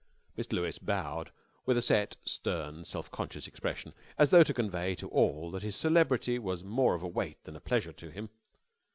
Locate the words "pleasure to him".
7.61-8.31